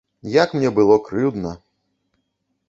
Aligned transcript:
Як 0.35 0.55
мне 0.57 0.71
было 0.79 0.97
крыўдна. 1.09 1.53